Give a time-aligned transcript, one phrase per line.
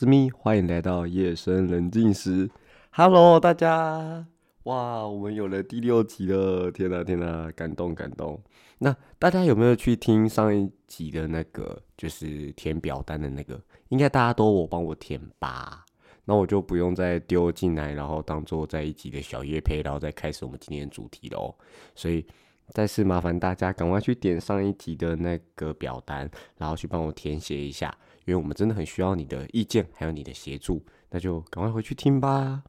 [0.00, 2.48] 是咪，欢迎来到夜深人静时。
[2.90, 4.24] Hello，大家！
[4.62, 6.70] 哇，我们有了第六集了！
[6.70, 8.40] 天哪，天哪，感动，感动！
[8.78, 13.60] 那大家有没有去听上一集的那个，就是填表单的那个？
[13.90, 15.84] 应该大家都我帮我填吧？
[16.24, 21.54] 那我就不用再丢进来，然后当做在一集的小夜配，然后再开始我们今天的主题喽。
[21.94, 22.24] 所以
[22.70, 27.94] 再次麻烦大家赶快去点上一集的那个表单，然后去帮我填写一下。
[28.30, 30.80] 因为我们真的很需要你的意见，还有你的协助，
[31.10, 32.62] 那就赶快回去听吧。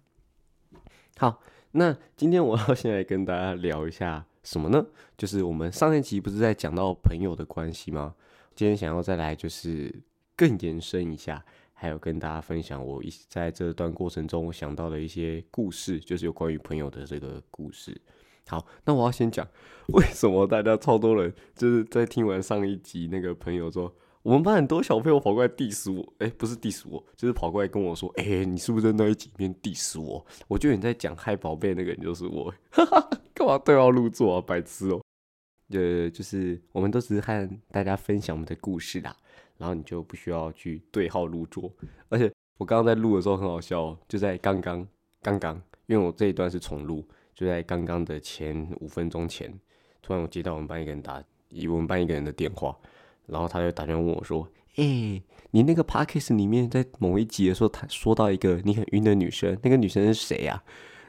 [1.17, 1.39] 好，
[1.73, 4.84] 那今天我要先来跟大家聊一下什么呢？
[5.15, 8.15] 就是我们上一集不是在讲到朋友的关系吗？
[8.55, 9.93] 今天想要再来就是
[10.35, 17.95] 更延伸一下，还有跟大家分享我一在这段过程中我想到的一些故事，就是有关于朋友的这个故事。
[18.48, 19.48] 好，那我要先讲
[19.89, 23.93] 为什么大家超多人就是在听完上一集那个朋友说。
[24.23, 30.23] 我们班很多小朋友跑过来 diss 我，哎，不是 diss 我，就是跑过来跟我说，哎，你是不是在那一集里面 diss 我？
[30.47, 35.01] 我觉得你在讲嗨宝贝那个人就是我，哈哈，干嘛对号入座啊，白痴哦！
[35.69, 39.15] 呃，就是我们都只是和大家分享我们的故事啦，
[39.57, 41.71] 然后你就不需要去对号入座。
[42.09, 44.87] 而且我刚刚在录的时候很好笑，就在刚刚
[45.23, 49.51] 刚刚，因为我这一段是重录，就在刚刚的前五分钟前，
[49.99, 52.77] 突然我接到我们班一个人打，以我们班一个人的电话。
[53.32, 60.62] 然后他就打电话问我说：“哎，你那个 podcast 里面在某一集的时候，他说到一个你很晕的女生，那个女生是谁呀？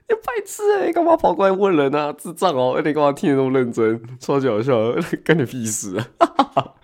[0.08, 2.12] 你白痴哎，干嘛跑过来问人啊？
[2.12, 2.80] 智障哦！
[2.84, 4.00] 你干嘛听得那么认真？
[4.20, 4.92] 超级好笑，
[5.24, 6.08] 干你屁事啊！
[6.18, 6.74] 哈哈哈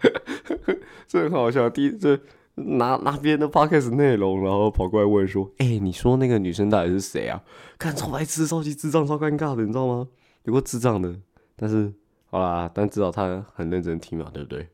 [1.06, 1.70] 这很好笑。
[1.70, 2.18] 第一，这
[2.54, 7.42] 拿拿别人的 podcast 内容，然后跑过来问说：哎，你说那个女生到底是谁啊？
[7.78, 10.08] 看超白痴，超级智障，超尴尬的，你知道吗？
[10.44, 11.14] 有个智障的，
[11.56, 11.92] 但是
[12.30, 14.66] 好啦，但至少他很认真听嘛，对不对？”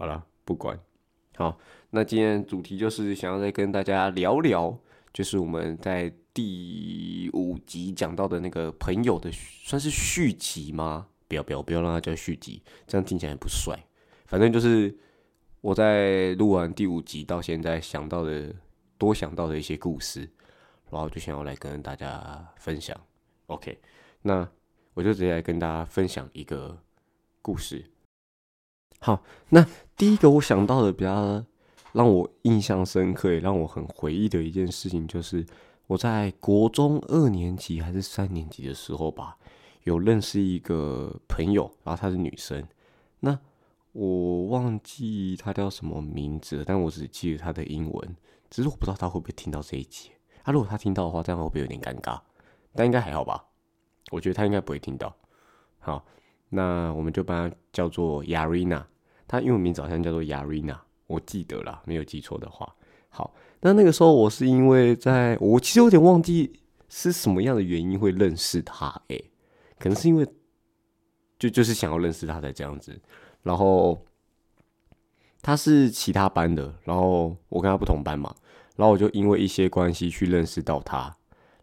[0.00, 0.80] 好了，不管
[1.36, 1.58] 好，
[1.90, 4.74] 那今天主题就是想要再跟大家聊聊，
[5.12, 11.06] 就是我们在第五集讲到的那个朋友的，算是续集吗？
[11.28, 13.78] 不要不要不要让它叫续集，这样听起来不帅。
[14.24, 14.96] 反正就是
[15.60, 18.54] 我在录完第五集到现在想到的，
[18.96, 20.20] 多想到的一些故事，
[20.88, 22.98] 然后就想要来跟大家分享。
[23.48, 23.78] OK，
[24.22, 24.48] 那
[24.94, 26.82] 我就直接来跟大家分享一个
[27.42, 27.84] 故事。
[29.02, 29.66] 好，那
[29.96, 31.42] 第一个我想到的比较
[31.92, 35.44] 让我印象深刻、也让我很回忆的一件事情，就是
[35.86, 39.38] 我在国中二年级还是三年级的时候吧，
[39.84, 42.62] 有认识一个朋友，然后她是女生，
[43.20, 43.38] 那
[43.92, 48.16] 我忘记她叫什么名字，但我只记得她的英文，
[48.50, 50.10] 只是我不知道她会不会听到这一集。
[50.44, 52.20] 她如果她听到的话，这样会不会有点尴尬？
[52.74, 53.46] 但应该还好吧？
[54.10, 55.16] 我觉得她应该不会听到。
[55.78, 56.04] 好。
[56.50, 58.82] 那我们就把它叫做 Yarina，
[59.26, 62.74] 她英文名字好像叫做 Yarina，我记得了，没有记错的话。
[63.08, 69.30] 好，那那个时候我是因为在我其实有点忘记是什么样的原因会认识她，诶，
[69.78, 70.26] 可能是因为
[71.38, 73.00] 就就是想要认识她才这样子。
[73.42, 74.04] 然后
[75.40, 78.34] 她是其他班的，然后我跟她不同班嘛，
[78.76, 81.16] 然后我就因为一些关系去认识到她。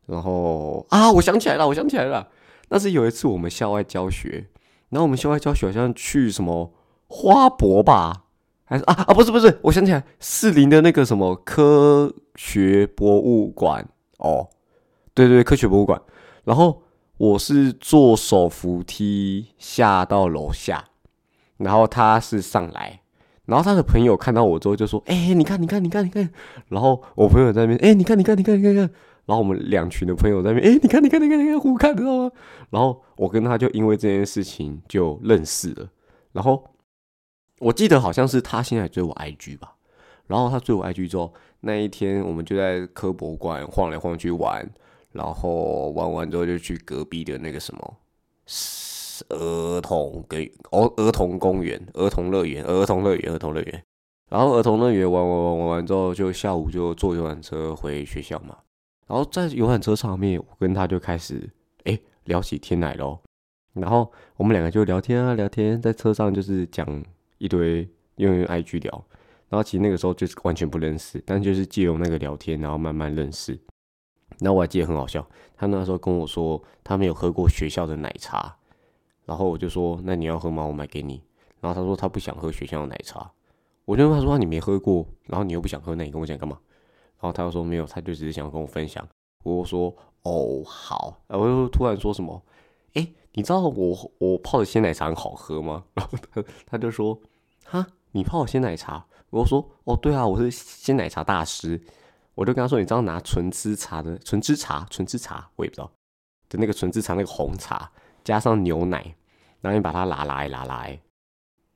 [0.05, 2.29] 然后啊，我想起来了，我想起来了，
[2.69, 4.47] 那是有一次我们校外教学。
[4.89, 6.73] 然后我们校外教学好像去什么
[7.07, 8.23] 花博吧，
[8.63, 13.87] 还是啊啊不是不是，我想起来四林的那个什么科学博物馆
[14.19, 14.47] 哦，
[15.13, 16.01] 对对科学博物馆。
[16.45, 16.81] 然后
[17.17, 20.85] 我是坐手扶梯下到楼下，
[21.57, 23.01] 然后他是上来，
[23.45, 26.29] 然后他的朋友看到我之后就说：“哎，你看你看你看你看。”
[26.69, 28.89] 然后我朋友在那边：“哎，你看你看你看你看看。”
[29.27, 32.31] 然后我们两群的朋友在那边，哎，你看，你看，你看，你看，互看，知道吗？
[32.69, 35.89] 然后我跟他就因为这件事情就认识了。
[36.31, 36.63] 然后
[37.59, 39.75] 我记得好像是他现在追我 IG 吧。
[40.27, 44.65] 然后他追我 IG 之后，那一天我们就在科博馆晃来晃去玩，
[45.11, 47.97] 然后玩完之后就去隔壁的那个什么
[49.29, 53.83] 儿童跟儿儿童公园、儿童乐园、儿童乐园、儿童乐园。
[54.29, 58.55] 然后儿童乐园玩玩玩玩完之后，就下午就坐游览车回学校嘛。
[59.07, 61.49] 然后在游览车上面，我跟他就开始
[61.85, 63.21] 哎聊起天来咯。
[63.73, 67.03] 然后我们两个就聊天啊聊天，在车上就是讲
[67.37, 67.87] 一堆
[68.17, 69.05] 用用 IG 聊。
[69.49, 73.57] 然后其实那个时候就是完全不认识，但就是借用那个聊天，然后慢慢认识。
[74.39, 75.25] 然后我还记得很好笑，
[75.55, 78.53] 他那时候跟我说他没有喝过学校的奶茶，
[79.25, 80.65] 然后我就说那你要喝吗？
[80.65, 81.23] 我买给你。
[81.61, 83.31] 然后他说他不想喝学校的奶茶，
[83.85, 86.59] 我就问他说你没喝过，然后你又不想喝，那你跟我讲干嘛？
[87.19, 89.07] 然后他又说没有，他就只是想跟我分享。
[89.43, 92.41] 我说哦好，然后又突然说什么？
[92.93, 95.83] 哎，你知道我我泡的鲜奶茶很好喝吗？
[95.95, 97.19] 然后他他就说
[97.65, 99.05] 哈，你泡的鲜奶茶？
[99.29, 101.81] 我说哦对啊，我是鲜奶茶大师。
[102.35, 105.91] 我就跟他说，你知道拿纯吃茶的纯吃茶纯吃茶，我也不知道
[106.49, 107.91] 的那个纯吃茶那个红茶
[108.23, 109.15] 加上牛奶，
[109.59, 110.99] 然后你把它拉来拉来，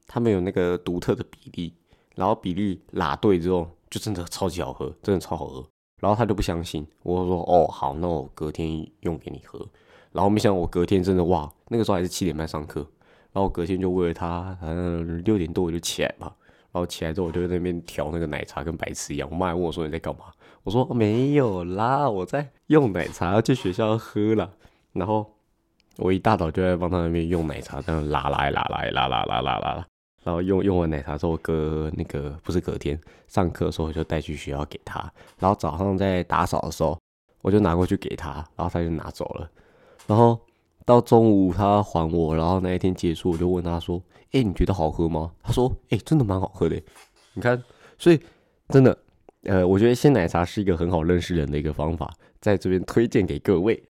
[0.06, 1.74] 他们有那个独特的比例，
[2.14, 5.64] 然后比例拉对之后，就真的超级好喝，真的超好喝。
[6.00, 9.64] 然后他就不相信，我说哦好，那我隔天用给你喝。
[10.12, 12.80] 然后没想到我隔天真的哇，那个时候还是七点半上课，
[13.32, 16.36] 然后隔天就为了他，好像六点多我就起来吧。
[16.72, 19.30] 然后起来之后我就在那边调那个奶茶，跟白痴一样。
[19.30, 20.22] 我妈还问我说你在干嘛？
[20.64, 24.50] 我说没有啦，我在用奶茶去学校喝了。
[24.94, 25.34] 然后
[25.98, 29.86] 我一大早就在帮他那边用奶茶，这样拉来拉来拉拉拉拉拉。
[30.24, 35.00] 然后用用完奶茶之后，隔那个不是隔天上课的时候就带去学校给他。
[35.40, 36.98] 然后早上在打扫的时候，
[37.42, 39.50] 我就拿过去给他，然后他就拿走了。
[40.08, 40.40] 然后
[40.86, 44.02] 到中午他还我，然后那一天结束，我就问他说
[44.32, 46.82] ：“哎，你觉得好喝吗？”他说：“哎，真的蛮好喝的。”
[47.34, 47.62] 你看，
[47.98, 48.20] 所以
[48.70, 48.98] 真的，
[49.44, 53.82] 呃，我觉得鲜奶茶是一个很好认识人的一个方法，在这边推荐给各位。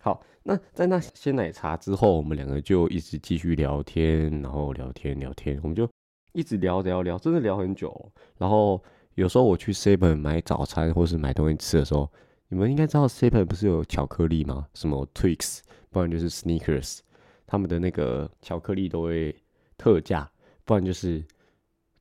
[0.00, 0.20] 好。
[0.42, 5.86] 那在那些奶茶之后，我们两个就一直继续聊天，然后聊天聊天，我们就
[6.32, 8.10] 一直聊聊聊，真的聊很久。
[8.38, 8.82] 然后
[9.16, 12.10] 有时候我去 Seven 买早餐或是买东西吃的时候，
[12.48, 14.66] 你们应该知道 Seven 不是有巧克力吗？
[14.72, 15.60] 什么 Twix，
[15.90, 17.00] 不然就是 Sneakers，
[17.46, 19.36] 他们的那个巧克力都会
[19.76, 20.30] 特价，
[20.64, 21.22] 不然就是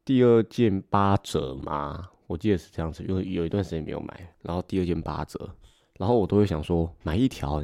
[0.06, 2.10] 第二件八折嘛。
[2.28, 5.50] 我记得是这样子，因为有一段时间没有买，然后第二件八折，
[5.98, 7.62] 然后我都会想说买一条。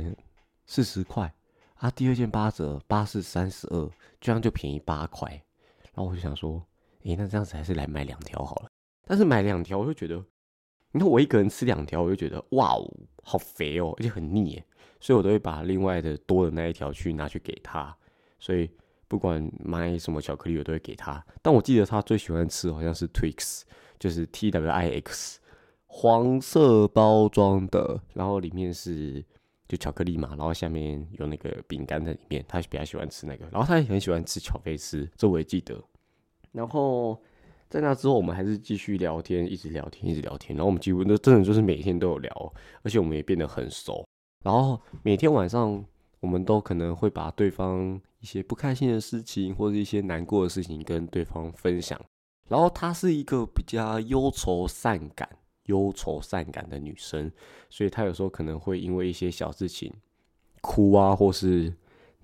[0.66, 1.34] 四十块
[1.76, 5.30] 啊，第二件八折，八是三十二，这样就便宜八块。
[5.94, 6.66] 然后我就想说，
[7.04, 8.70] 诶，那这样子还是来买两条好了。
[9.06, 10.24] 但是买两条，我就觉得，
[10.92, 12.92] 你看我一个人吃两条，我就觉得哇哦，
[13.24, 14.62] 好肥哦，而且很腻，
[15.00, 17.96] 所以我都会把另外的多的那一条去拿去给他。
[18.40, 18.70] 所以
[19.08, 21.24] 不管买什么巧克力，我都会给他。
[21.42, 23.62] 但我记得他最喜欢吃好像是 Twix，
[24.00, 25.40] 就是 T W I X，
[25.86, 29.24] 黄色包装的，然后里面是。
[29.68, 35.82] 就巧克力嘛，然后下面有那个饼干在里面，他比较喜欢吃那个，然后他也很喜欢吃巧菲斯，这我也记得。
[36.52, 37.20] 然后
[37.68, 40.56] 在那之后，我们还是继续聊天，一直聊天，一直聊天。
[40.56, 42.54] 然后我们几乎都真的就是每天都有聊，
[42.84, 44.06] 而且我们也变得很熟。
[44.44, 45.84] 然后每天晚上，
[46.20, 52.00] 我们都可能会把对方一些不开心的事情或者一些难过的事情跟对方分享。
[52.48, 55.28] 然后他是一个比较忧愁善感。
[55.66, 57.32] 忧愁善感的女生，
[57.70, 59.94] 所以她有时候可能会因为一些小事情
[60.62, 61.74] 哭啊，或是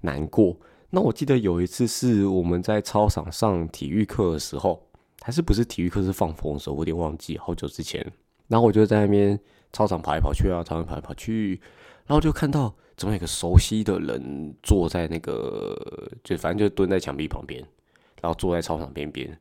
[0.02, 0.56] 难过。
[0.90, 4.86] 那我记得有一次是我们在操场上体育课的时候，
[5.22, 8.06] 还是不是体育课是放风的时候，我有点忘记，好久之前。
[8.48, 9.40] 然后我就在那边
[9.72, 11.62] 操场跑来跑去啊，操场跑来跑去，
[12.06, 17.66] 然后就看到怎么有个熟悉的人坐在那个，就反正就蹲在墙壁旁边，
[18.22, 19.40] 然后坐在操场边边。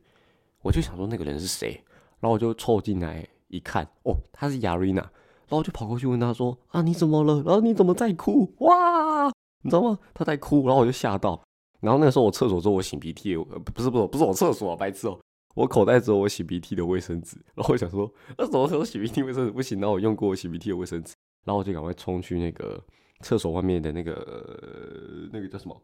[0.61, 1.83] 我就想说那个人是谁，
[2.21, 3.27] 然后我就凑进来。
[3.51, 7.35] 一看哦，她是雅瑞娜，然后我就跑过去问她说：“啊，你怎么了？
[7.43, 8.51] 然后你怎么在哭？
[8.59, 9.29] 哇，
[9.61, 9.99] 你知道吗？
[10.13, 11.39] 她在哭，然后我就吓到。
[11.81, 15.19] 然后那个时候我厕所之后我擤鼻涕，不是不是不是我厕所，啊白痴哦，
[15.55, 17.37] 我口袋只有我擤鼻涕的卫生纸。
[17.53, 19.79] 然后我想说，那怎么可能擤鼻涕卫生纸不行？
[19.79, 21.13] 然后我用过我擤鼻涕的卫生纸，
[21.43, 22.81] 然后我就赶快冲去那个
[23.21, 25.81] 厕所外面的那个那个叫什么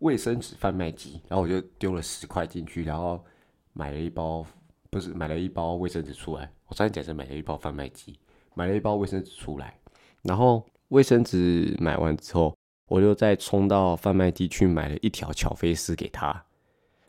[0.00, 3.24] 卫生纸贩卖机，然后我就丢了十块进去，然后
[3.72, 4.44] 买了一包。
[4.88, 8.18] 不是买了一包卫生纸出来，我上次讲是买了一包贩卖机，
[8.54, 9.78] 买了一包卫生纸出来，
[10.22, 12.56] 然后卫生纸买完之后，
[12.88, 16.44] 我就再冲到贩卖机去买了一条巧菲斯给他。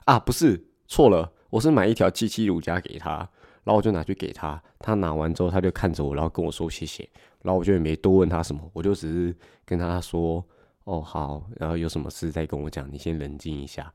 [0.06, 3.18] 啊，不是错了，我是买一条七七乳加给他，
[3.64, 7.10] 然后我就拿去给他，他拿完之后他就看着我，然后跟我说谢谢，
[7.42, 9.36] 然后我就也没多问他什么，我就只是
[9.66, 10.44] 跟他说
[10.86, 13.92] 哦好，然后有什么事再跟我讲，你先冷静一下，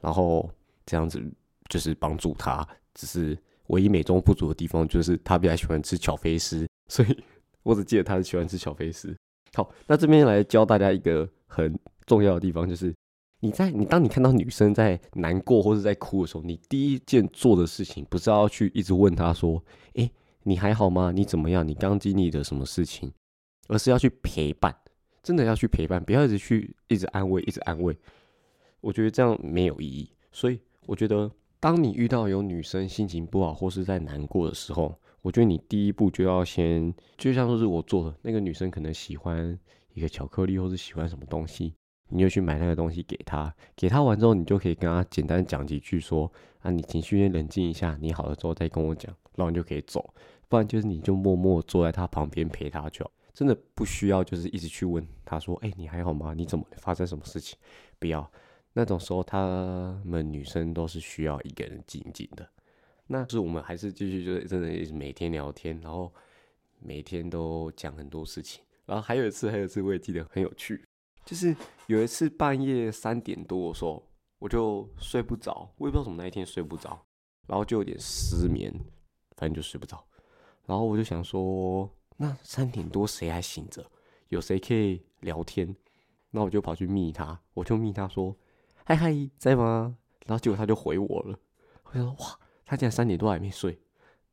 [0.00, 0.50] 然后
[0.84, 1.22] 这样子
[1.68, 2.66] 就是帮助他。
[2.94, 3.38] 只是
[3.68, 7.24] 唯一美中不足的地方，就是他比较喜欢吃巧菲斯，所以
[7.62, 9.16] 我只记得他是喜欢吃巧菲斯。
[9.54, 12.94] 好，那这边来教大家一个很重要的地方，就是
[13.40, 19.62] 你在你当你看到女生在难过或者在哭的时候，你第一件做的事情不是要去一直问她说
[19.94, 20.10] ：“诶，
[20.42, 21.12] 你还好吗？
[21.12, 21.66] 你怎么样？
[21.66, 23.12] 你刚经历的什么事情？”
[23.68, 24.74] 而是要去陪伴，
[25.22, 27.96] 真的要去陪伴，不要一直去一直安慰，一直安慰。
[28.80, 31.30] 我觉得这样没有意义，所以我觉得。
[31.62, 39.56] 当你遇到有女生心情不好或是在难过的时候，我觉得你第一步就要先，就像说是我做的，那个女生可能喜欢
[39.94, 41.72] 一个巧克力或是喜欢什么东西，
[42.08, 46.28] 你就去买那个东西给她，给她完之后，你就可以跟她简单讲几句，说
[46.62, 50.12] 啊，你情绪先冷静一下，你好了之后再跟我讲，然后你就可以走，
[50.48, 56.34] 不然就是你就默默坐在她旁边陪她就好，真的不需要就是一直去问她说，哎，你还好吗？
[56.36, 57.56] 你怎么发生什么事情？
[58.00, 58.28] 不要。
[58.72, 62.48] 那种时候，他们女生都是需要一个人静静的。
[63.06, 66.12] 那是我们还是继续，就是真的一直每天聊天，然后
[66.80, 68.64] 每天都讲很多事情。
[68.86, 70.84] 然后还有一次，还有一次我也记得很有趣，
[71.24, 71.54] 就是
[71.86, 74.02] 有一次半夜三点多的时候，
[74.38, 77.04] 我就睡不着，我也不知道怎么那一天睡不着，
[77.46, 78.72] 然后就有点失眠，
[79.36, 80.02] 反正就睡不着。
[80.66, 83.84] 然后我就想说，那三点多谁还醒着？
[84.28, 85.76] 有谁可以聊天？
[86.30, 88.34] 那我就跑去密他，我就密他说
[88.84, 89.96] ：“嗨嗨，在吗？”
[90.26, 91.38] 然后结果他就回我了。
[91.84, 93.78] 我就说：“哇，他竟然三点多还没睡。”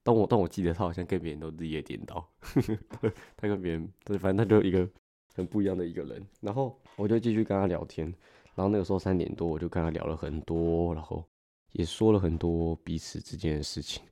[0.03, 2.27] 但我但我记得他好像跟别人都日夜颠倒，
[3.35, 4.87] 他跟别人对，反正他就一个
[5.35, 6.25] 很不一样的一个人。
[6.41, 8.07] 然后我就继续跟他聊天。
[8.55, 11.23] 然后那个时候三点多，我就跟他聊了很多，然后
[11.73, 14.03] 也说了很多彼此之间的事情。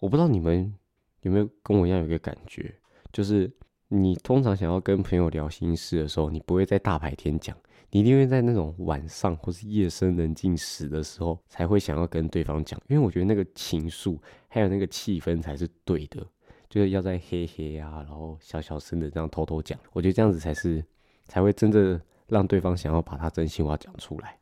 [0.00, 0.74] 我不知道你们
[1.22, 2.74] 有没有跟我一样有一个感觉，
[3.12, 3.50] 就是。
[3.88, 7.56] 你通常想要跟朋友聊心事的时候，你不会在大白天讲，
[7.96, 16.22] 你一定会在那种晚上或是夜深人静时的时候才会想要跟对方讲，因为我觉得那个情愫还有那个气氛才是对的，
[16.68, 20.84] 就是要在嘿嘿啊，然后小小声的这样偷偷讲，我觉得这样子才是
[21.24, 24.38] 才会真的让对方想要把他真心话讲出来。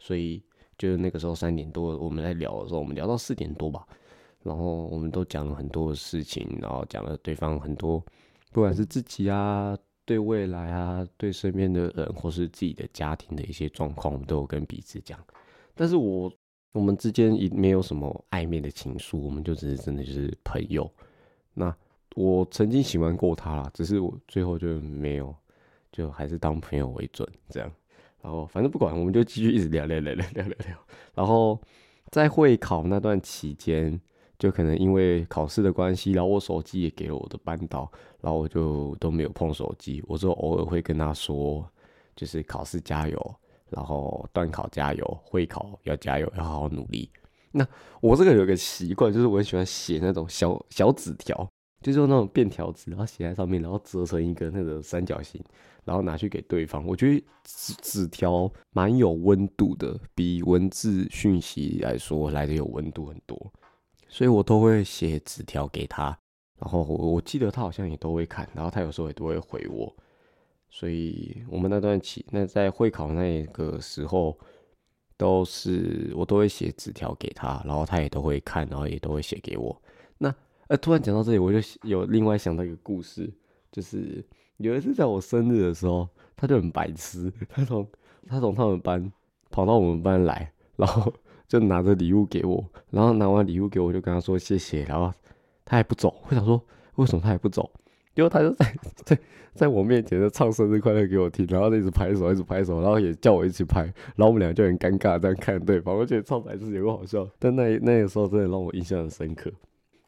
[0.00, 0.42] 所以
[0.76, 3.86] 就是那个时候三点多我们在聊的时候，我们聊到四点多吧，
[4.42, 8.04] 然后我们都讲了很多的事情，然后讲了对方很多。
[8.52, 15.18] 不管是自己啊，对未来啊，对身边的人，或是自己的家庭的一些状况，我们都有跟彼此讲。
[15.74, 16.32] 但是我
[16.72, 20.88] 我们之间也没有什么暧昧的情愫，我们就只是真的就是朋友。
[21.52, 21.74] 那
[22.14, 25.34] 我曾经喜欢过他啦，只是我最后就没有，
[25.90, 27.70] 就还是当朋友为准这样。
[28.22, 30.78] 然后反正不管，我们就继续一直聊聊聊聊聊聊聊。
[31.14, 31.60] 然后
[32.10, 34.00] 在会考那段期间。
[34.38, 37.90] 就可能因为考试的关系，然后我手机也给了我的班导，
[38.26, 40.02] 然后我就都没有碰手机。
[40.04, 41.64] 我就偶尔会跟他说，
[42.16, 43.34] 就是考试加油，
[43.70, 47.08] 然后段考加油，会考要加油，要好好努力。
[47.52, 47.64] 那
[48.00, 51.48] 我这个有个习惯，就是我很喜欢写那种小小纸条，
[51.82, 55.40] 就是用那种便条纸，然后写在上面，然后折成一个那个三角形，
[55.84, 56.84] 然后拿去给对方。
[56.84, 63.40] 我觉得纸纸条蛮有温度的，比文字讯息来说来的有温度很多。
[64.08, 66.18] 所以我都会写纸条给他，
[66.58, 69.94] 然后我我记得他好像也都会看，然后他有时候也都会回我。
[70.70, 74.36] 所以我们那段期，那在会考那个时候，
[75.16, 79.80] 都是我都会写纸条给他，然后他也都会看，然后也都会写给我。
[80.18, 80.34] 那
[80.68, 83.32] 呃，突然讲到这里，我就有另外想到一个故事，
[83.70, 84.24] 就是
[84.56, 87.88] 有一次在我生日的时候，他就很白痴，他从
[88.26, 89.12] 他从他们班
[89.50, 91.12] 跑到我们班来，然后。
[91.48, 95.14] 就拿着礼物给我，然后拿完礼物给我，就跟他说谢谢，然后
[95.66, 96.22] 他还不走。
[96.30, 96.58] 我想说，
[96.94, 97.70] 为什么他还不走？
[98.14, 99.18] 结果他就在 在
[99.52, 103.82] 在我面前就唱生日快乐给我听，然后一直拍手，一直拍手，然后也叫我一起拍，
[104.14, 107.28] 然后我们俩就很尴尬这样看对方，我觉得超白痴，也不好笑。
[107.38, 109.52] 但那那个时候真的让我印象很深刻。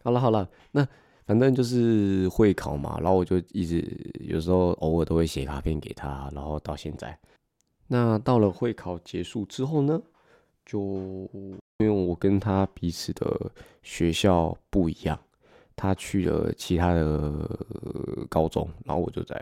[0.03, 0.87] 好了好了，那
[1.27, 3.85] 反正就是会考嘛，然后我就一直
[4.21, 7.19] 有时候偶尔都会写卡片给他，然后到现在，
[7.89, 10.01] 那到了会考结束之后呢？
[10.65, 11.29] 就
[11.79, 13.51] 因为我跟他彼此的
[13.83, 15.19] 学校不一样，
[15.79, 19.41] 他去了其他的高中，然后我就在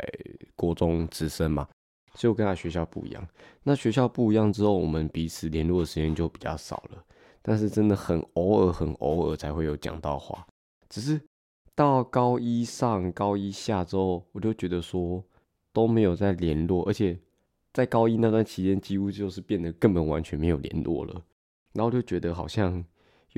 [0.54, 1.66] 国中直升嘛，
[2.14, 3.28] 所以我跟他学校不一样。
[3.64, 7.02] 那学校不一样之后，我们彼此联络的时间就比较少了。
[7.42, 10.46] 但是真的很偶尔，很偶尔才会有讲到话。
[10.88, 11.20] 只是
[11.74, 15.24] 到高一上、高一下之后，我就觉得说
[15.72, 17.18] 都没有再联络，而且。
[17.72, 21.22] 在高一那段期间，几乎就是变得根本完全没有联络了，
[21.74, 22.82] 然后就觉得好像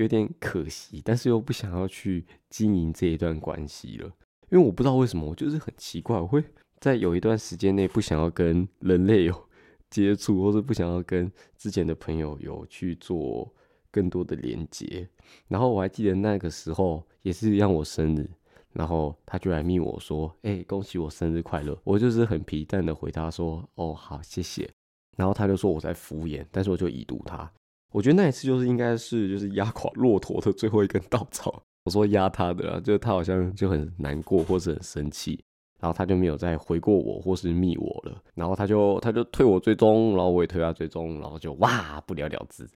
[0.01, 4.05] 有点可惜，但是又不想要去经营这一段关系了，
[4.49, 6.43] 因为我不知道为什么，我就是很奇怪，我会
[6.79, 9.49] 在有一段时间内不想要跟人类有
[9.91, 13.53] 接触，或是不想要跟之前的朋友有去做
[13.91, 15.07] 更多的连接。
[15.47, 18.29] 然后我还记得那个时候也是让我生日。
[18.71, 24.69] 然后他就来密我说：“哎，恭喜我生日快乐！”我就是很皮淡的回答说：“哦，好，谢谢。”
[25.17, 27.51] 然后他就说我在敷衍，但是我就已读他。
[27.91, 31.63] 我觉得那一次就是应该是就是压垮骆驼的最后一根稻草。
[31.85, 35.43] 我说压他的，就是他好像就很难过或是很生气，
[35.79, 38.21] 然后他就没有再回过我或是密我了。
[38.35, 42.69] 然后他就他就退我追踪，然后我也退他追踪，然后就哇不了了之。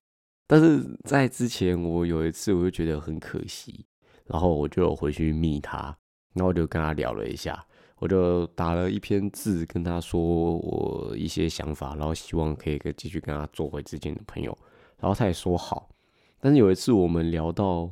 [0.46, 3.84] 但是在之前我有一次我就觉得很可惜。
[4.26, 5.94] 然后我就回去密他，
[6.32, 7.62] 然后我就跟他聊了一下，
[7.98, 14.56] 我就打了一篇字跟他说我一些想法，然后希望可以继续跟他做回之前的朋友，
[14.98, 15.88] 然后他也说好。
[16.40, 17.90] 但是有一次我们聊到，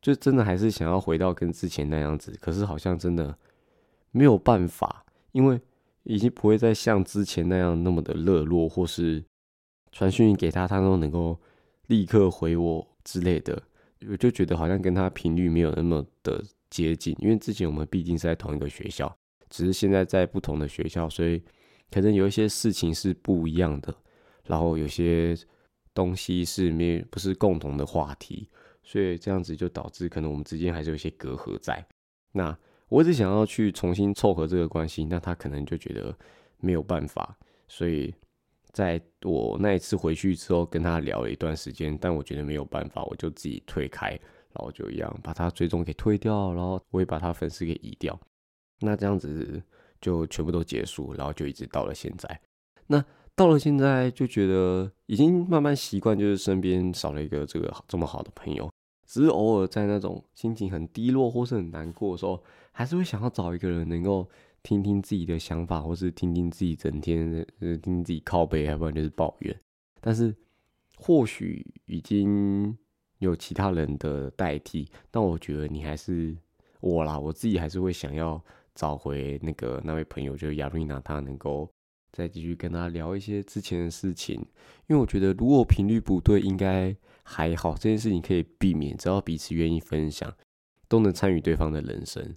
[0.00, 3.36] 就真的还是想要回到跟之前那样子，可是好像真的
[4.10, 5.60] 没有办法，因为
[6.04, 9.24] 已经不会再像之前那样那么的热络，或是
[9.90, 11.38] 传讯给他，他都能够
[11.88, 13.60] 立刻回我之类的。
[14.08, 19.12] 我就觉得好像跟他频率没有那么的接近，因为之前我们毕竟是在同一个学校，
[19.50, 21.42] 只是现在在不同的学校，所以
[21.90, 23.92] 可能有一些事情是不一样的，
[24.44, 25.36] 然后有些
[25.98, 28.48] 东西是没不是共同的话题，
[28.84, 31.84] 所以这样子就导致可能我们之间还是有一些隔阂在。
[32.30, 32.56] 那
[32.88, 36.16] 我一直想要去重新凑合这个关系，那他可能就觉得
[36.60, 37.36] 没有办法，
[37.66, 38.14] 所以
[38.70, 44.16] 在我那一次回去之后跟他聊了一段时间，但我觉得没有办法，我就自己退开。
[44.54, 48.18] 然后就一样把他追踪给退掉，然后我也把他粉丝给移掉，
[48.80, 49.62] 那这样子
[50.00, 52.40] 就全部都结束，然后就一直到了现在。
[52.86, 53.04] 那
[53.38, 58.68] 到了现在就觉得已经慢慢习惯，就是身边少了一个这个这么好的朋友，
[59.06, 62.42] 只是偶尔在那种心情很低落或是很难过的时候，
[62.72, 64.28] 还是会想要找一个人能够
[64.62, 69.56] 听听自己的想法，或是听听自己整天呃听自己靠背，要不然就是抱怨。
[70.00, 70.34] 但是
[70.96, 72.76] 或许已经。
[73.20, 76.36] 有其他人的代替，但我觉得你还是
[76.78, 78.40] 我啦，我自己还是会想要
[78.76, 81.68] 找回那个那位朋友，就是亚瑞娜，她能够
[82.12, 84.36] 再继续跟他聊一些之前的事情，
[84.86, 90.32] 因为我觉得如果频率不对，应该还好，这件事情可以避免，只要彼此愿意分享，
[90.88, 92.36] 都能参与对方的人生，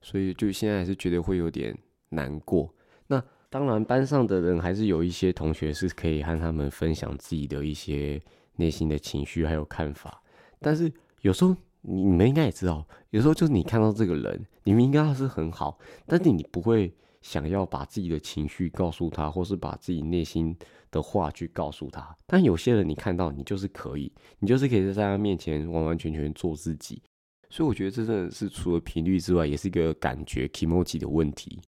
[0.00, 1.76] 所以就现在还是觉得会有点
[2.10, 2.74] 难过。
[3.06, 8.20] 那当然，班上的人还是有一些同学是可以和他们分享自己的一些。
[8.60, 10.20] 内心的情绪还有看法，
[10.58, 20.56] 但是有时候你你们应该也知道，有时候就是你看到这个人，你们应该是很好，但是你不会想要把自己的情绪告诉他，或是把自己内心
[20.90, 22.16] 的话去告诉他。
[22.26, 27.02] 但有些人你看到，你就是可以，你就是可以在他面前完完全全做自己。
[27.50, 31.60] 所以我觉得这真的是除了频率之外，也是一个感觉 emoji 的问题。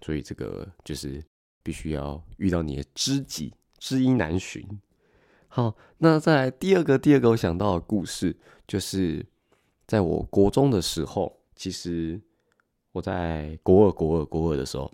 [0.00, 1.22] 所以这个就是
[1.62, 4.62] 必须要遇到你的知己，知音难寻。
[5.48, 9.24] 好，那在第二个第二个我想到的故事，就是
[9.86, 12.20] 在我国中的时候，其实
[12.94, 14.88] 我在国二国二国二的时候，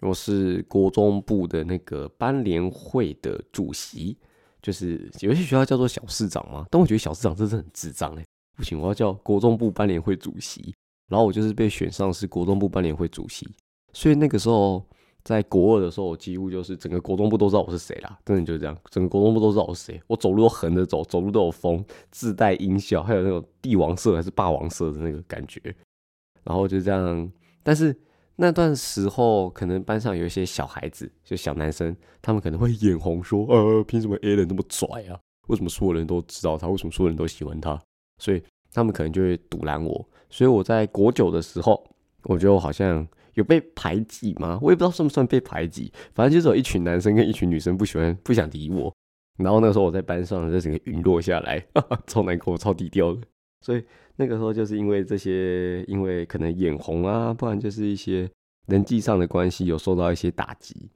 [0.00, 4.16] 我是国中部的那个班联会的主席，
[4.62, 8.24] 就是有些学校叫做小市长嘛，但我觉得小市长真的很智障哎，
[8.56, 10.74] 不行，我要叫国中部班联会主席，
[11.06, 13.46] 然后我就是被选上是国中部班联会主席，
[13.92, 14.82] 所以那个时候。
[15.24, 20.00] 在国二的时候，我几乎就是整个国中部都知道我是谁啦，真的就是这样，整个国中部都知道我是谁。
[20.06, 25.60] 我走路都横着走，走路都有风，自带音效，还有那种帝王色还是霸王色的那个感觉。
[26.48, 27.30] 然后就这样，
[27.62, 27.94] 但是
[28.36, 35.20] 那段时候，可能班上有一些小孩子，就小男生，他们可能会眼红，说：“呃，凭什么 A 人那么拽啊？
[35.48, 36.66] 为什么所有人都知道他？
[36.68, 37.78] 为什么所有人都喜欢他？”
[38.18, 40.08] 所以他们可能就会堵拦我。
[40.30, 41.86] 所以我在国九的时候，
[42.22, 43.06] 我就好像。
[43.34, 44.58] 有被排挤吗？
[44.60, 48.92] 我也不知道算不算被排挤，反正就是有一群男生跟一群女生不喜欢、不想理我。
[49.36, 53.20] 然后那个时候我在班上就整个陨落下来，哈 哈超难过、超低调的。
[53.60, 53.84] 所以
[54.16, 58.28] 那个时候就是因为这些，因为可能眼红啊，不然就是一些
[58.66, 60.90] 人际上的关系有受到一些打击，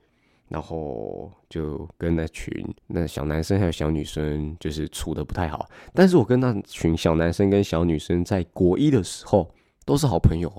[0.48, 2.52] 然后就跟那群
[2.86, 5.68] 那小男生还有小女生就是处的不太好。
[5.92, 9.52] 但是我跟那群小男生跟小女生在国一的时候
[9.84, 10.50] 都是好朋友。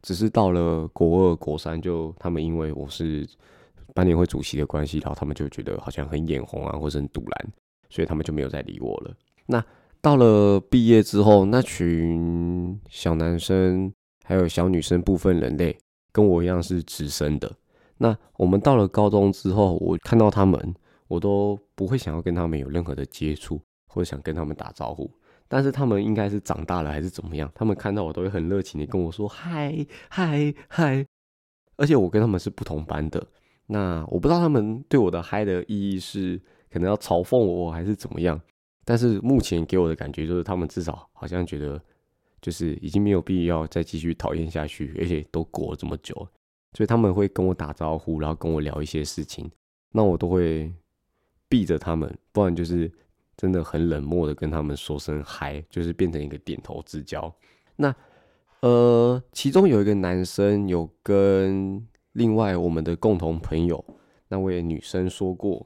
[0.00, 3.28] 只是到了国二、国三，就他们因为我是
[3.94, 7.52] 班联会主席的关系，然后他们就觉得好像很眼红啊，或者很堵拦，
[7.90, 9.12] 所以他们就没有再理我了。
[9.44, 9.62] 那
[10.00, 13.92] 到了毕业之后，那群小男生
[14.24, 15.76] 还有小女生部分人类
[16.12, 17.50] 跟我一样是直升的。
[17.96, 20.74] 那我们到了高中之后，我看到他们，
[21.08, 25.10] 我都不会想要跟他们有任何的接触，或者想跟他们打招呼。
[25.48, 27.50] 但是他们应该是长大了还是怎么样？
[27.54, 29.74] 他们看到我都会很热情的跟我说嗨
[30.08, 31.04] 嗨嗨，
[31.76, 33.26] 而且我跟他们是不同班的。
[33.66, 38.40] 那我不知道他们对我的嗨的意义是可能要嘲讽我还是怎么样。
[38.88, 41.78] 但是目前给我的感觉就是他们至少好像觉得
[42.40, 46.14] 就是已经没有必要再继续讨厌下去，而且都过了这么久，
[46.72, 49.50] 所以他们会跟我打招呼，然后跟我聊一些事情，
[49.92, 50.72] 那我都会
[51.50, 52.90] 避着他们，不然就是。
[53.40, 57.32] 真的很冷漠的跟他们说声嗨，就是变成一个点头之交。
[57.76, 57.94] 那
[58.62, 63.84] 呃，其中有一个男生有跟另外我们的共同朋友
[64.26, 65.64] 那位女生说过，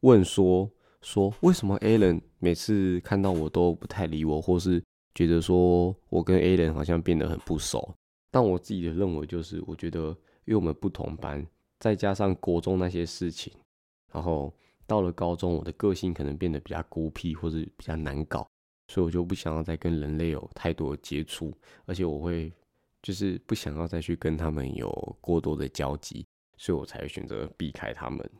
[0.00, 0.70] 问说
[1.04, 4.82] 说为什么 a l a n 每次看到我都不太理我，或是
[5.14, 7.94] 觉得说我跟 a l a n 好像变得很不熟。
[8.32, 10.08] 但我自己的认为就是，我觉得
[10.44, 11.46] 因为我们不同班，
[11.78, 13.52] 再加上国中那些事情，
[14.12, 14.52] 然后。
[14.86, 18.46] 到了高中，我的个性可能变得比较孤僻，或者比较难搞，
[18.88, 21.50] 所以我就不想要再跟人类有太多的接触，
[21.86, 22.52] 而且我会
[23.02, 26.26] 就是不想要再去跟他们有过多的交集，
[26.58, 28.30] 所以我才选择避开他们。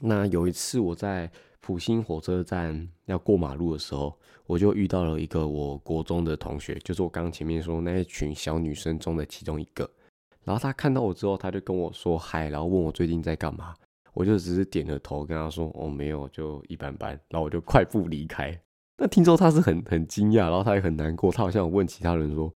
[0.00, 1.30] 那有一次我在
[1.66, 9.90] 普兴火车站要过马路的时候，我就遇到了一个我国中的同学，就是我刚刚前面说那一群小女生中的其中一个。
[10.44, 13.74] 然后他看到我之后，他就跟我说嗨，然后问我最近在干嘛。
[14.14, 17.10] 我就只是点了头，跟他说哦没有，就一般般。
[17.30, 18.56] 然后我就快步离开。
[18.96, 22.48] 那听说他是很很惊讶，然后他也很难过，他好像有问其他人说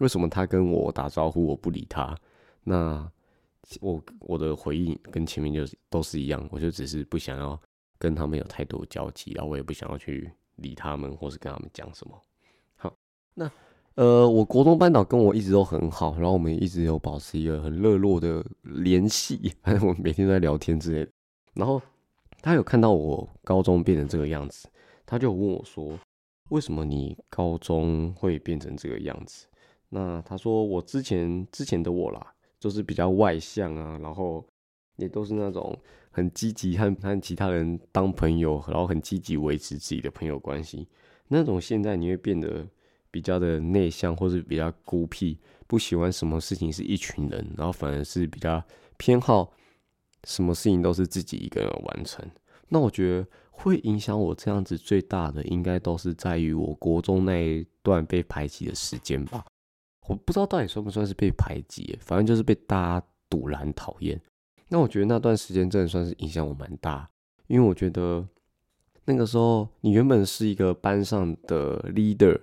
[0.00, 2.14] 为什么他跟我打招呼我不理他。
[2.64, 3.10] 那
[3.80, 7.58] 我我的回应跟前面就是都是一样，我就只是不想要
[7.98, 12.20] 跟他们有太多交集，然后我也不想要去理他们，或是跟他们讲什么。
[12.76, 12.94] 好，
[13.34, 13.50] 那
[13.94, 21.10] 呃，我国中班导跟我一直都很好，然后我们一直有保持一个很热络的联系，反正我们每天都在聊天之类的。
[21.54, 21.82] 然后
[22.40, 24.68] 他有看到我高中变成这个样子，
[25.04, 25.98] 他就问我说
[26.50, 29.46] ：“为什么你高中会变成这个样子？”
[29.90, 34.44] 那他说：“我之前之前的我啦。”就是比较外向啊，然后
[34.96, 35.78] 也都是那种
[36.18, 40.86] 很积极和和其他人当朋友，然后很积极维持自己的朋友关系。
[41.28, 42.66] 那种现在你会变得
[43.10, 48.62] 比较的内向，或是比较孤僻，不喜欢什么事情是一群人，然后反而是比较
[48.96, 49.52] 偏好
[50.24, 52.28] 什么事情都是自己一个人完成。
[52.68, 59.44] 那我觉得会影响我这样子最大的，应该都是在于我国中那一段被排挤的时间吧。
[60.08, 64.20] 我不知道到底算不算是被排挤，反正就是被大家堵拦讨厌。
[64.68, 67.08] 那我觉得那段时间真的算是影响我蛮大，
[67.46, 68.26] 因为我觉得
[69.06, 72.38] 那个时候你原本是一个班上的 leader，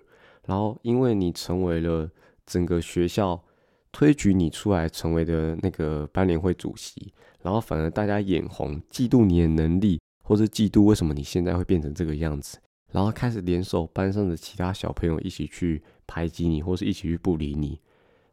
[0.45, 2.09] 然后因为你成为了
[2.45, 3.43] 整个学校
[3.91, 12.57] 推举你出来成为的那个班联会主席，然后反而大家眼红，嫉妒你的能力，或是嫉妒为什么你现在会变成这个样子。
[12.91, 17.79] 然后开始联手班上的其他小朋友一起去排挤你，或是一起去不理你。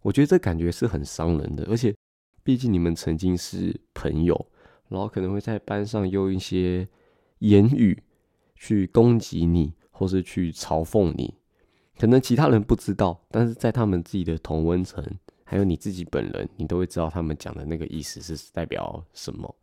[0.02, 1.94] 我觉得这感觉是很伤人的，而且
[2.42, 4.46] 毕竟你们曾经是朋友，
[4.88, 6.88] 然后可能会在班上用一些
[7.38, 8.02] 言语
[8.54, 11.34] 去攻击你，或是去嘲讽你。
[11.98, 15.04] 可能其他人不知道，但是在他们自己的同温层，
[15.44, 19.54] 还有你自己本人，你都会知道他们讲的那个意思是代表什么。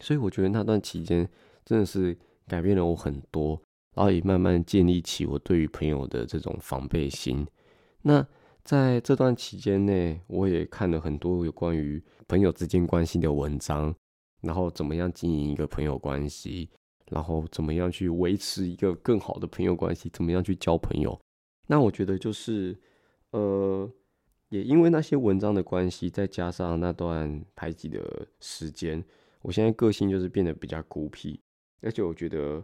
[0.00, 1.28] 所以我觉得那段期间
[1.64, 3.60] 真的是改变了我很多。
[3.92, 7.44] 然后也慢慢建立起我对于朋友的这种防备心。
[8.02, 8.24] 那
[8.70, 13.92] 在这段期间内，我也看了很多有关于朋友之间关系的文章，
[14.42, 16.70] 然后怎么样经营一个朋友关系，
[17.10, 21.20] 然后怎么样去维持一个更好的朋友关系，怎么样去交朋友。
[21.66, 22.78] 那我觉得就是，
[23.32, 23.90] 呃，
[24.50, 29.04] 也因为那些文章的关系，再加上那段排挤的时间，
[29.42, 31.40] 我现在个性就是变得比较孤僻，
[31.82, 32.62] 而且我觉得。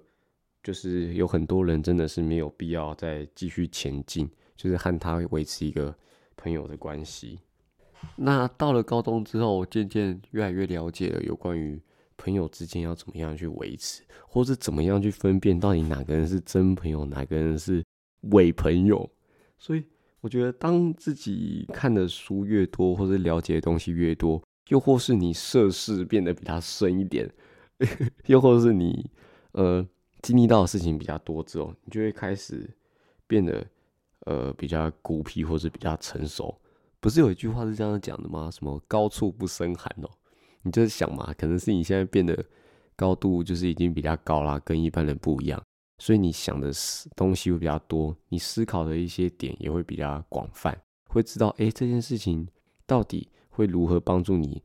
[0.62, 5.95] 就是有很多人真的是没有必要再继续前进，就是和他维持一个
[6.37, 7.38] 朋友的关系。
[8.16, 11.81] 那到了高中之后，我渐渐越来越了解了有关于
[12.16, 17.85] 朋友之间要怎么样去维持，或是怎么样去分辨到底哪个人是真朋友，哪个人是
[18.33, 19.09] 伪朋友。
[19.59, 19.85] 所以
[20.21, 27.31] 我觉得，当自己看的书越多，或者了解的东西越多，又或是你涉世变得比他深一点，
[28.27, 29.11] 又或是你
[29.53, 29.87] 呃。
[30.23, 32.69] 经历到的事情比较多之后，你就会开始
[33.29, 33.64] 变得
[34.27, 36.55] 呃比较孤僻，或是比较成熟。
[37.01, 38.51] 不是有一句话是这样讲的吗？
[38.51, 40.11] 什么高处不胜寒哦？
[40.62, 42.45] 你就是想嘛，可能是你现在变得
[42.97, 45.62] 高度就是已经比较高啦，跟一般人不一样，
[45.99, 46.73] 所以你想的
[47.15, 50.77] 东西会比较多，你思考的一些点也会比较广泛，
[51.09, 52.49] 会知道哎这件事情
[52.87, 54.61] 到底会如何帮助你，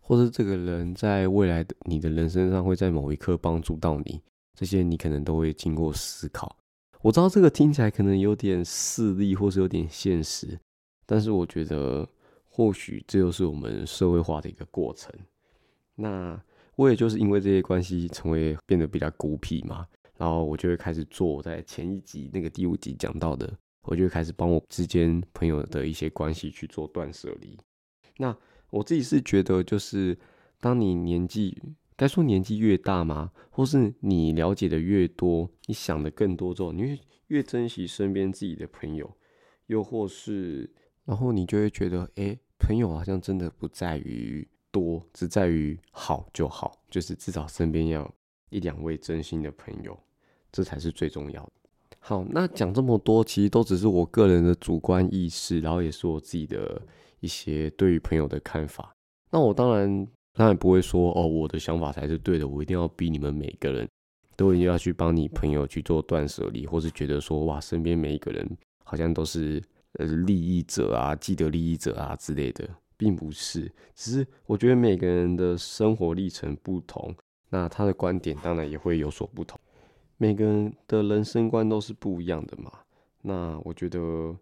[0.00, 4.20] 或者这个人在未来的你的人生上会在某一刻帮助到你。
[4.54, 6.56] 这些你可能都会经过思考。
[7.02, 10.56] 我知道这个听起来可能有点势利，或是有点现实，
[11.04, 12.08] 但是我觉得
[12.48, 15.12] 或许这就是我们社会化的一个过程。
[15.96, 16.40] 那
[16.76, 19.84] 我也就是因为这些关系，成为变得比较孤僻嘛，
[20.16, 27.58] 然后我就会开始做我在前一集那个第五集讲到的，我就开始帮我之间朋友的一些关系去做断舍离。
[28.16, 28.36] 那
[28.70, 30.16] 我自己是觉得，就是
[30.60, 31.60] 当你年纪。
[32.02, 33.30] 该说年纪越大吗？
[33.48, 39.08] 或是你了解的越多，你想的更多之后，你会越珍惜身边自己的朋友，
[39.66, 40.68] 又或是，
[41.04, 48.12] 然后你就会觉得，哎，朋友好像真的不在于多，只在于好就好，就是至少身边要
[48.50, 49.96] 一两位真心的朋友，
[50.50, 51.52] 这才是最重要的。
[52.00, 56.82] 好，那讲这么多，其实都只是我个人的主观意识，然后也是我自己的
[57.20, 58.96] 一些对于朋友的看法。
[59.30, 60.08] 那我当然。
[60.34, 63.88] 当然不会说哦，我的想法才是对的，我一定要逼你们每个人
[64.36, 69.62] 都一定要去帮你朋友去做断舍离，或是觉得说哇，身边每一个人好像都是
[69.98, 73.70] 呃利益者啊、既得利益者啊之类的，并不是。
[73.94, 77.14] 只是我觉得每个人的生活历程不同，
[77.50, 79.60] 那他的观点当然也会有所不同。
[80.16, 82.72] 每个人的人生观都是不一样的嘛。
[83.20, 84.34] 那我觉得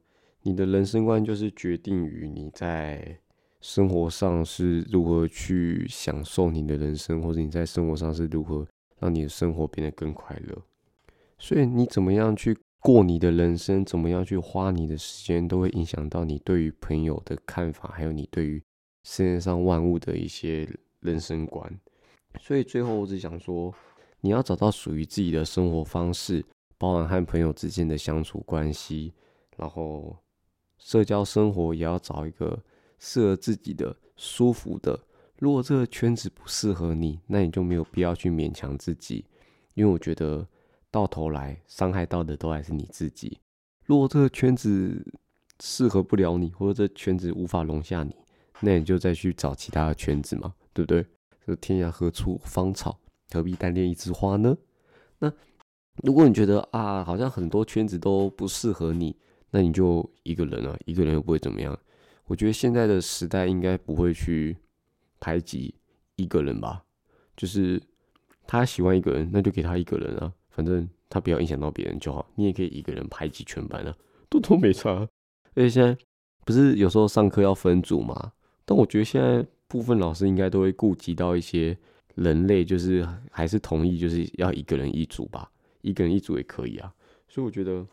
[0.42, 3.18] 你的人生观就是决定于你在
[3.60, 8.66] 生活上是如何去享受你的人生，或者你在生活上是如何
[8.98, 10.56] 让你的生活变得更快乐。
[11.38, 18.62] 所以你怎么样去过你的人生，怎么样去花你的时间，都会影响到你对于朋友的看法，还有你对于
[19.04, 20.68] 世界上万物的一些
[21.00, 21.80] 人生观。
[22.38, 23.74] 所以最后我只想说，
[24.20, 26.44] 你要找到属于自己的生活方式，
[26.78, 29.12] 包含和朋友之间的相处关系，
[29.56, 30.16] 然后
[30.78, 32.58] 社交生活也要找一个
[33.00, 34.96] 适合自己的、舒服的。
[35.40, 39.24] 如果这个圈子不适合你，那你就没有必要去勉强自己，
[39.74, 40.46] 因为我觉得。
[40.92, 43.38] 到头来伤害到的都还是你自己。
[43.84, 45.06] 如果这个圈子
[45.62, 48.12] 适合不了你，或者这圈子无法容下你，
[48.58, 51.06] 那你就再去找其他的圈子嘛，对不对？
[51.46, 52.98] 这天涯何处芳草，
[53.30, 54.58] 何必单恋一枝花呢？
[55.20, 55.32] 那
[56.02, 59.14] 如果你觉得啊，好像很多圈子都不适合你，
[59.52, 61.78] 那你就一个人啊，一个人又不会怎么样。
[62.30, 64.56] 我觉得现在的时代应该不会去
[65.18, 65.74] 排挤
[66.14, 66.84] 一个人吧，
[67.36, 67.82] 就是
[68.46, 70.32] 他喜欢一个人，那就给他一个人啊。
[70.48, 73.92] 反正他不要影响到别人就好，你也可以一个人排挤全班啊，
[74.28, 74.90] 都都没差。
[75.54, 75.96] 而且现在
[76.44, 78.32] 不是有时候上课要分组嘛？
[78.64, 81.76] 但我觉得现在部分老师应该都会顾及到一些
[82.14, 85.50] 人类，就是还是同意就是要一个人一组吧，
[85.82, 86.94] 一个人一组也可以啊。
[87.28, 87.84] 所以我觉得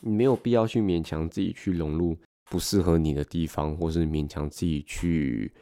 [0.00, 2.16] 你没有必要去勉强自己去融入
[2.50, 5.52] 不适合你的地方，或是勉强自己去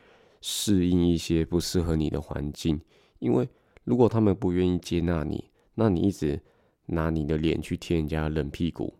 [0.40, 2.80] 适应一些不适合你的环境，
[3.18, 3.48] 因为
[3.84, 5.50] 如果他们不愿意接纳你。
[5.74, 6.38] 那你一直
[6.84, 8.94] 拿你的脸去贴人家冷屁股，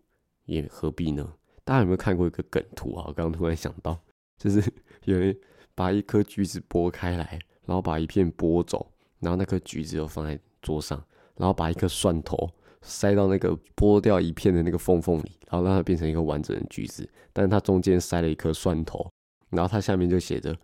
[0.46, 1.34] 也何必呢？
[1.64, 3.04] 大家有没有看过一个梗图啊？
[3.08, 4.02] 我刚刚突然想到，
[4.38, 4.72] 就是
[5.04, 5.36] 有人
[5.74, 8.90] 把一颗橘子剥开来，然后把一片剥走，
[9.20, 11.04] 然后那颗橘子又放在桌上，
[11.36, 12.50] 然后把一颗蒜头
[12.82, 19.10] 塞到那个剥掉一片的那个缝缝里，然后让它变成一个完整的橘子，但是它中间塞了一颗蒜头，
[19.50, 20.56] 然后它下面就写着：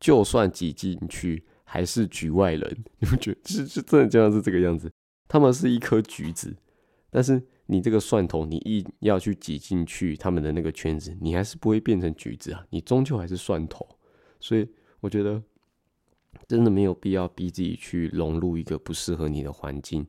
[0.00, 2.84] 就算挤进去，还是局外人。
[2.98, 4.90] 你们觉得是是真的就像是这个样子？
[5.28, 6.56] 他们是一颗橘子，
[7.10, 13.86] 但是你这个蒜头，你一要去挤进去他们的那个圈子，你还是不会变成橘子啊，你终究还是蒜头。
[14.38, 14.68] 所以
[15.00, 15.42] 我觉得
[16.46, 20.06] 真的没有必要逼自己去融入一个不适合你的环境，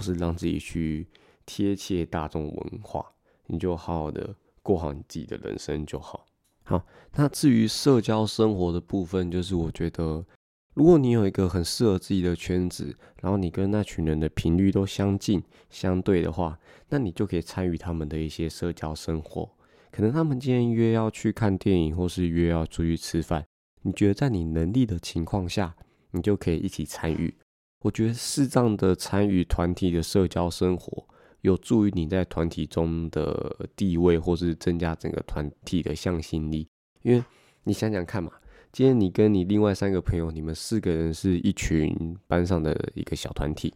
[0.00, 1.06] 或是让自己去
[1.44, 3.04] 贴切大众文化，
[3.48, 6.24] 你就好好的过好你自己的人生就好。
[6.62, 6.82] 好，
[7.16, 10.24] 那至于社交生活的部分，就是我觉得。
[10.72, 16.58] 如果你有一个很适合自己的圈子，然后你跟那群人的频率都相近、相对的话，
[16.88, 19.50] 那你就可以参与他们的一些社交生活。
[19.90, 23.44] 可能他们今天约要去看电影，或是约要出去吃饭，
[23.82, 25.74] 你觉得在你能力的情况下，
[26.12, 27.34] 你就可以一起参与。
[27.80, 31.06] 我觉得适当的参与团体的社交生活，
[31.40, 36.68] 有助于你在团体中的地位，或是增加整个团体的向心力。
[37.02, 37.24] 因为
[37.64, 38.30] 你想想看嘛。
[38.72, 43.74] 今天你跟你另外三个朋友，你们四个人是一群班上的一个小团体。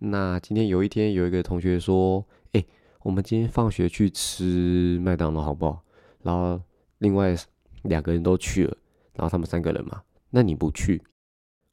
[0.00, 2.64] 那今天有一天有一个同学说：“哎，
[3.02, 5.84] 我们今天放学去吃麦当劳好不好？”
[6.24, 6.60] 然后
[6.98, 7.32] 另外
[7.82, 8.76] 两个人都去了，
[9.12, 11.00] 然后他们三个人嘛，那你不去，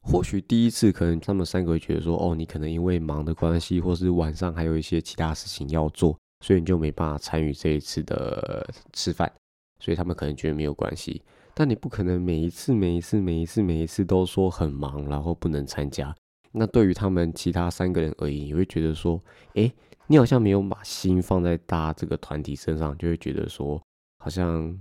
[0.01, 9.31] 或许第一次可能他们三个会觉得说：“哦，你可能因为忙的关系，或是晚上还有一些其他事情要做，所以你就没办法参与这一次的吃饭。”
[9.79, 11.21] 所以他们可能觉得没有关系。
[11.53, 16.15] 但你不可能每一次、每一次、每一次、每一次都说很忙，然后不能参加。
[16.51, 19.21] 那对于他们其他三个人而言，你会觉得说，
[19.55, 19.71] 哎，
[20.07, 23.81] 你好像没有把心放在大家这个团体身上，就会觉得说，
[24.19, 24.77] 好像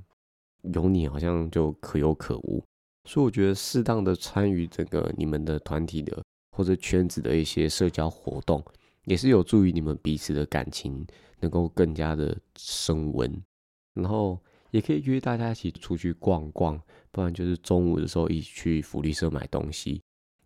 [0.75, 2.63] 有你好像就可有可无。
[3.11, 6.23] 所以我觉得适当的参与整个你们的团体的
[6.57, 8.65] 或者圈子的一些社交活动，
[9.07, 11.05] 也是有助于你们彼此的感情
[11.41, 13.43] 能够更加的升温，
[13.95, 14.39] 然后。
[14.73, 20.01] 也可以约大家一起出去逛逛，不然就是中午的时候一起去福利社买东西。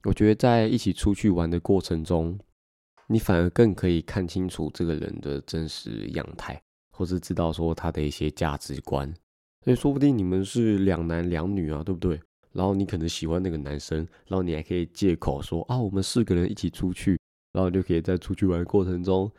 [0.05, 2.39] 我觉得在一起出去玩的过程中，
[3.07, 6.59] 你反而更可以看清楚这个人的真实样态，
[6.97, 9.13] 或是知道说他的一些价值观。
[9.63, 12.19] 所以说不定你们是两男两女啊，对不对？
[12.55, 17.19] 然后你可能喜欢那个男生，然后你还可以借口说啊，我们四个人一起出去，
[17.53, 19.31] 然后就可以在出去玩的过程中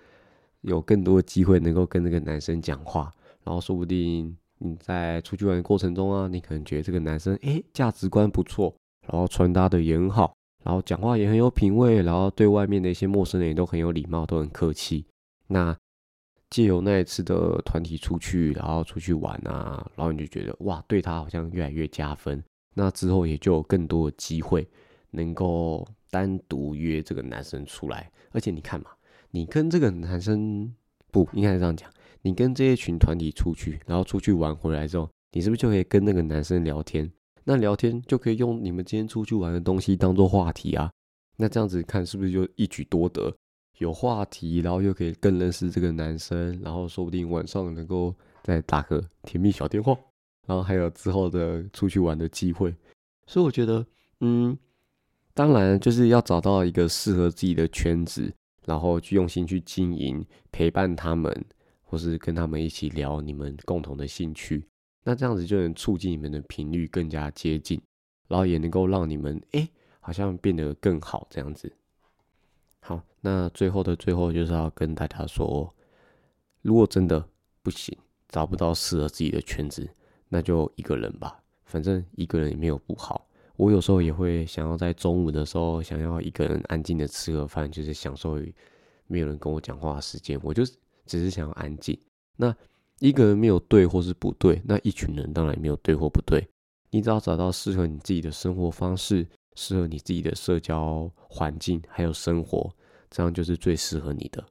[0.61, 3.11] 有更多的机会能够跟那个男生讲话，
[3.43, 4.37] 然后说不定。
[4.57, 8.73] 你在出去玩的过程中啊，你可能觉得这个男生诶价值观不错，
[9.05, 15.05] 然后穿搭的也很好，然后讲话也很有品味，然后对外面的一些陌生人也都很有礼貌，都很客气。
[15.47, 15.75] 那
[16.49, 22.41] 借由那一次的团体出去，然后出去玩啊，然后你就觉得哇，对他好像越来越加分。
[22.75, 24.67] 那之后也就有更多的机会
[25.09, 28.91] 能够单独约这个男生出来，而且你看嘛，
[29.31, 30.71] 你跟这个男生
[31.09, 31.89] 不应该是这样讲，
[32.21, 37.11] 你跟这一群团体出去，然后出去玩回来之后，你是不是就可以跟那个男生聊天？
[37.45, 40.91] 那聊天就可以用你们今天出去玩的东西当做话题啊。
[41.37, 43.33] 那这样子看是不是就一举多得？
[43.79, 49.93] 有话题，然后又可以更认识这个男生，然后说不定晚上能够再打个甜蜜小电话，
[50.45, 52.75] 然后还有之后的出去玩的机会。
[53.27, 53.85] 所以我觉得，
[54.19, 54.57] 嗯，
[55.33, 58.33] 当然就是要找到一个适合自己的圈子，
[58.65, 61.45] 然后去用心去经营，陪伴他们，
[61.81, 64.67] 或是跟他们一起聊你们共同的兴趣。
[65.03, 67.81] 那这样子就能促进你们的频率更加接近，
[68.27, 69.67] 然后也能够让你们哎，
[69.99, 71.71] 好像变得更好这样子。
[72.79, 75.73] 好，那最后的最后就是要跟大家说，
[76.61, 77.27] 如果真的
[77.61, 77.95] 不行，
[78.29, 79.89] 找不到适合自己的圈子，
[80.29, 81.41] 那就一个人吧。
[81.65, 83.27] 反正一个人也没有不好。
[83.55, 88.53] 我有时候也会想要在中午的时候，想要一个人安静的吃个饭，就是享受于
[89.07, 90.39] 没有人跟我讲话的时间。
[90.43, 90.63] 我就
[91.05, 91.97] 只是想要安静。
[92.35, 92.55] 那
[92.99, 96.47] 一个人没有对或是不对，那一群人当然没有对或不对。
[96.91, 99.27] 你只要找到适合你自己的生活方式。
[99.57, 102.69] 适合你自己的社交环境，还有生活，
[103.09, 104.45] 这样就是最适合你的。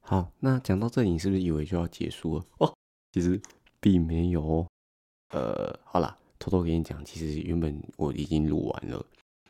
[0.00, 2.44] 好，那讲到这里，你是不是以为就要结束了？
[2.58, 2.74] 哦，
[3.12, 3.40] 其实
[3.78, 4.66] 并没有。
[5.30, 9.04] 呃，好啦，偷偷跟你讲，其实原本我已经录完了，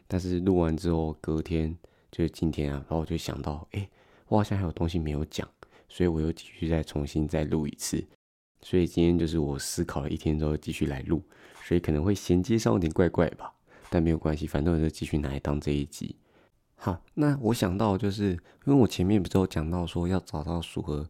[0.09, 1.77] 但是录完之后，隔天
[2.11, 3.89] 就是今天啊，然后我就想到，哎，
[4.29, 5.49] 我好像还有东西没有讲，
[5.89, 8.05] 所以我又继续再重新再录一次。
[8.63, 11.23] 所以今天就是我思考了一天之后继续来录，
[11.63, 13.53] 所以可能会衔接上有点怪怪吧。
[13.89, 16.17] 但没有关系，反正我就继续拿来当这一集。
[16.75, 18.33] 好，那我想到就是，
[18.65, 21.09] 因为我前面不是有讲到说要找到适合，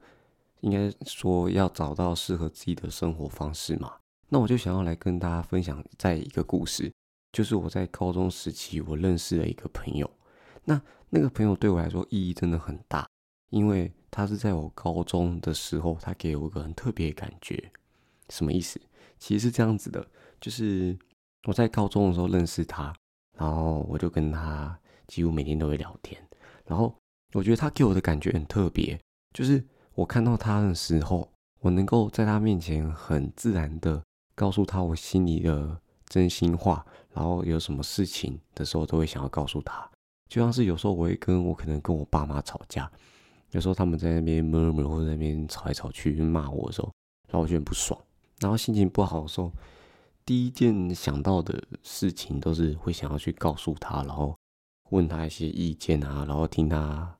[0.60, 3.94] 应该说要找到适合自己的生活方式嘛。
[4.28, 6.92] 那我就想要来跟大家分享在一个故事，
[7.32, 10.10] 就是我在高中时期我认识了一个朋友。
[10.64, 13.08] 那那个朋友对我来说意义真的很大，
[13.50, 17.70] 因为他是在我高中的时候，他给我一个很特别的感觉。
[18.28, 18.80] 什么意思？
[19.18, 20.06] 其实是这样子的，
[20.40, 20.96] 就是。
[21.46, 22.92] 我在高中的时候认识他，
[23.38, 26.20] 然后我就跟他几乎每天都会聊天。
[26.64, 26.92] 然后
[27.34, 29.00] 我觉得他给我的感觉很特别，
[29.32, 34.02] 就是我看到他的时候，我能够在他面前很自然的
[34.36, 39.90] 告诉他我心里的真心话，然后有什么事情的时候都会想要告诉他。
[40.28, 42.88] 就像是有时候我会跟我可能跟我爸妈吵架，
[43.50, 46.92] 有时候他们在那边 murmur 或者那边吵来吵去骂我的时候，
[47.28, 48.00] 然后我就很不爽，
[48.38, 49.50] 然后心情不好的时候。
[50.24, 54.36] 第一件想到的事情都是会想要去告诉他，然后
[54.90, 57.16] 问他一些意见啊，然后听他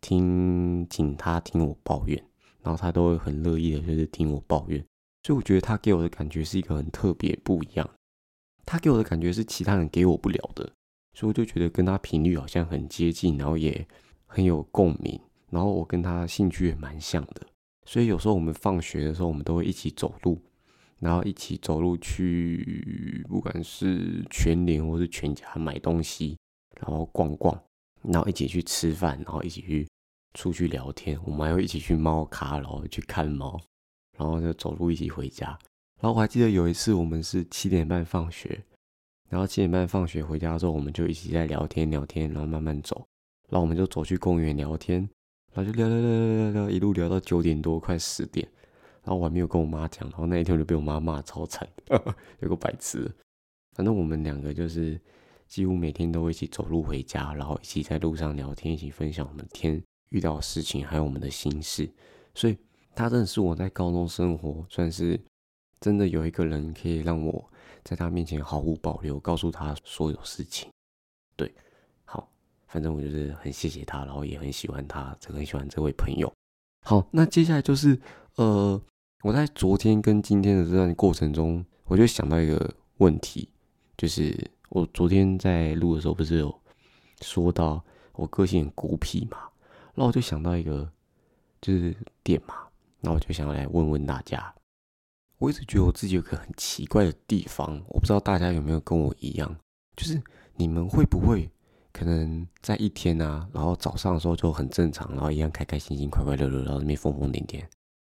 [0.00, 2.24] 听，请他听我抱怨，
[2.62, 4.86] 然后他都会很乐意的，就是听我抱怨。
[5.24, 7.90] 所以我觉得他给我的感觉是一个很特别不一样，
[8.64, 10.72] 他给我的感觉是其他人给我不了的，
[11.14, 13.84] 所以我就觉得跟他频率好像很接近，然后也
[14.26, 17.44] 很有共鸣，然后我跟他兴趣也蛮像的，
[17.84, 20.40] 所以有时候我们放学的时候，我们都会一起走路。
[21.00, 26.38] 然后一起走路去，不管是全联或是全家买东西，
[26.80, 27.62] 然后逛逛，
[28.02, 29.86] 然后一起去吃饭，然后一起去
[30.32, 31.18] 出去聊天。
[31.24, 33.60] 我们还会一起去猫咖，然后去看猫，
[34.16, 35.46] 然后就走路一起回家。
[36.00, 38.62] 然后我还记得有一次，我们是七点半放学，
[39.30, 43.06] 然后七点半放学回家之后，我们就一起在聊天聊天，然后慢慢走，
[43.48, 45.08] 然后我们就走去公园聊天，
[45.52, 48.46] 然后就聊聊聊聊聊聊，一路聊到九点多，快十点。
[49.02, 51.68] 然后我还没有跟我妈讲，然后那一天我就被我妈骂超惨，
[52.40, 53.10] 有个白痴。
[53.76, 54.98] 反正我们两个就是
[55.46, 61.90] 几乎每天都会一起走路回家，然后一起在路上聊天，一起分享我们天遇到的事情，还有我们的心事。
[62.34, 62.56] 所以
[62.94, 65.20] 他真的是我在高中生活算是
[65.80, 67.50] 真的有一个人可以让我
[67.82, 70.70] 在他面前毫无保留告诉他所有事情。
[71.36, 71.52] 对，
[72.04, 72.28] 好，
[72.66, 76.32] 反正我就是很谢谢他，然后也很喜欢他，很喜欢这位朋友。
[76.84, 77.98] 好，那接下来就是
[78.36, 78.80] 呃。
[79.22, 83.48] 我在昨天跟今天的这段过程中，我就想到一个问题，
[83.96, 84.38] 就是
[84.68, 86.60] 我昨天在录的时候，不是有
[87.22, 89.38] 说到我个性很孤僻嘛，
[89.94, 90.86] 然后我就想到一个
[91.62, 92.54] 就是点嘛，
[93.04, 94.54] 那我就想要来问问大家，
[95.36, 99.54] 我一直觉得我自己有个很奇怪的地方，我不知道大家有没有跟我一样，
[99.94, 100.18] 就是
[100.56, 101.50] 你们会不会
[101.92, 107.62] 可能在一天啊，然后早上的时候就很正常，然后一样开开心心、快快乐乐，然后那边疯疯癫癫。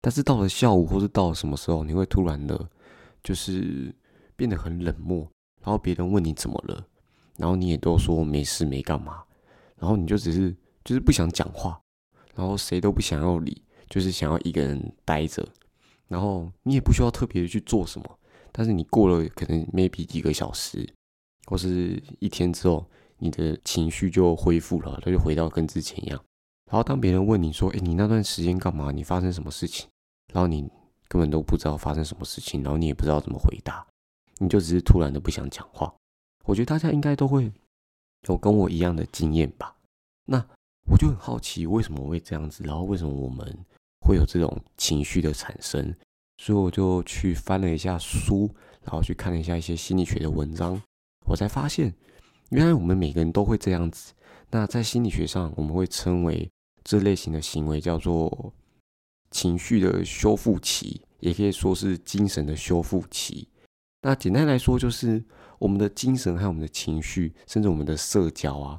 [0.00, 2.68] 但是到了下午，或是到了什么时候，你会突然的，
[3.22, 3.94] 就是
[4.36, 5.28] 变得很冷漠，
[5.60, 6.86] 然后别人问你怎么了，
[7.36, 9.22] 然后你也都说没事没干嘛，
[9.76, 11.78] 然后你就只是就是不想讲话，
[12.34, 15.46] 然后谁都不想要理，就是想要一个人待着，
[16.08, 18.18] 然后你也不需要特别去做什么，
[18.52, 20.88] 但是你过了可能 maybe 几个小时
[21.46, 22.86] 或是一天之后，
[23.18, 26.22] 你的情绪就恢复了，它就回到跟之前一样。
[26.70, 28.92] 然后当别人问你说：“哎，你那段时间干嘛？
[28.92, 29.88] 你发生什么事情？”
[30.34, 30.68] 然后你
[31.08, 33.86] 根本都不知道发生什么事情，然后你也不知道怎么回答，
[34.36, 35.90] 你就只是突然的不想讲话。
[36.44, 37.50] 我觉得大家应该都会
[38.28, 39.74] 有跟我一样的经验吧。
[40.26, 40.46] 那
[40.90, 42.62] 我就很好奇，为什么会这样子？
[42.64, 43.58] 然后为什么我们
[44.08, 45.94] 会有这种情绪的产生？
[46.38, 48.48] 所以我就去翻了一下书，
[48.82, 50.80] 然后去看了一下一些心理学的文章，
[51.26, 51.94] 我才发现，
[52.48, 54.14] 原来我们每个人都会这样子。
[54.50, 56.50] 那在心理学上，我们会称为
[56.82, 58.54] 这类型的行为叫做
[59.30, 63.48] 情绪的修复期，也可以说是精神的修复期。
[64.00, 65.22] 那简单来说，就是
[65.58, 68.78] 我们的精神还有我们的情绪，甚至我们的社交啊，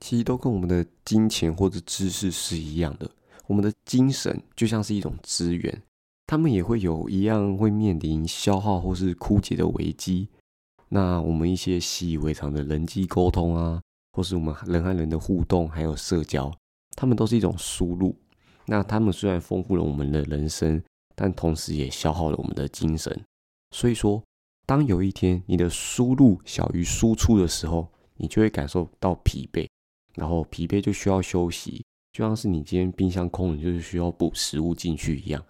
[0.00, 3.08] 其实都跟我们的金钱或者知识是一样的。
[3.46, 5.82] 我们的精神就像是一种资源。
[6.26, 10.26] 他们也会有一样会面临消耗或是枯竭的危机。
[10.88, 13.82] 那我们一些习以为常的人际沟通啊，
[14.12, 16.50] 或是我们人和人的互动，还有社交，
[16.96, 18.16] 他们都是一种输入。
[18.66, 20.82] 那他们虽然丰富了我们的人生，
[21.14, 23.22] 但同时也消耗了我们的精神。
[23.72, 24.22] 所以说，
[24.64, 27.86] 当有一天你的输入小于输出的时候，
[28.16, 29.68] 你就会感受到疲惫，
[30.14, 31.84] 然后疲惫就需要休息，
[32.14, 35.44] 就像是你今天冰箱空了，就是需要补食物进去一样。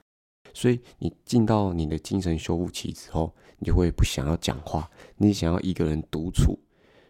[0.55, 6.59] 所以你进到你的精神修复期之后，你就会不想要讲话，你想要一个人独处。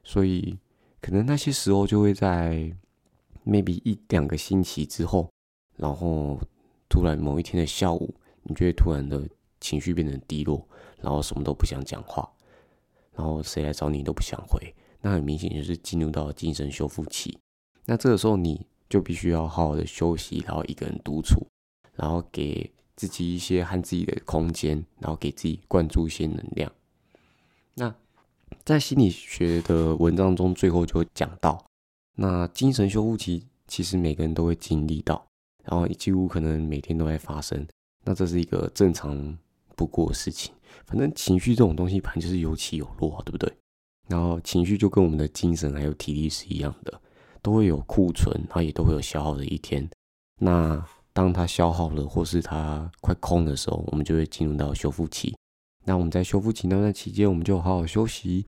[0.03, 0.59] 所以
[1.01, 2.69] 可能那些时候就会在
[3.47, 5.31] maybe 一两个星期之后，
[5.77, 6.37] 然后
[6.89, 9.23] 突然某一天的下午，你就会突然的
[9.61, 10.67] 情绪变成低落，
[11.01, 12.29] 然后什么都不想讲话，
[13.13, 14.75] 然后谁来找你都不想回。
[15.01, 17.39] 那很明显就是进入到精神修复期。
[17.85, 21.47] 那这个时候你就必须要好好的休息，然后一个人独处，
[21.95, 22.71] 然后给。
[22.97, 26.71] 自己一些和自己的空间，然后给自己灌注一些能量。
[27.75, 27.93] 那
[28.65, 31.67] 在心理学的文章中，最后就讲到，
[32.15, 35.27] 那精神修复期其实每个人都会经历到，
[35.65, 37.67] 然后几乎可能每天都在发生。
[38.05, 39.37] 那这是一个正常
[39.75, 40.55] 不过的事情。
[40.87, 43.53] 反正情绪这种东西，反正就是有起有落，对不对？
[44.07, 47.01] 然后情绪就跟我们的精神还有体力是一样的，
[47.45, 49.87] 都会有库存，然后也都会有消耗的一天。
[50.41, 50.83] 那
[51.13, 55.37] 当它消耗了，或是它快空的时候，我们就会进入到修复期。
[55.85, 58.47] 那我们在修复期那段期间，我们就好好休息，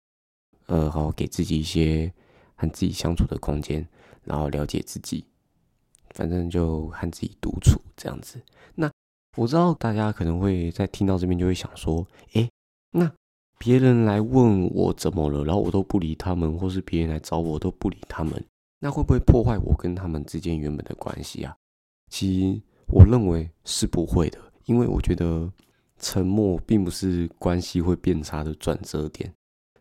[0.66, 2.11] 呃，好好给自己一些
[2.55, 3.86] 和自己相处的空间，
[4.24, 5.26] 然后了解自己。
[6.14, 8.40] 反正就和自己独处这样子。
[8.74, 8.90] 那
[9.36, 12.49] 我知道大家可能会在听到这边就会想说，诶，
[12.92, 13.12] 那
[13.59, 18.42] 别人来问我怎么了，然后我都不理他们，或是别人来找我都不理他们，
[18.78, 21.56] 那会不会破坏我跟他们之间原本的关系啊？
[22.10, 25.50] 其实我认为是不会的，因为我觉得
[25.98, 29.32] 沉默并不是关系会变差的转折点，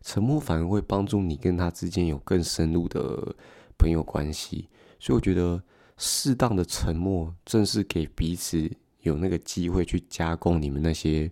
[0.02, 3.36] 沉默反而会帮助你跟他之间有更深入的
[3.78, 4.68] 朋友关系。
[4.98, 5.62] 所以我觉得
[5.98, 8.70] 适当的沉默，正是给彼此
[9.00, 11.30] 有那个机会去加工你们那些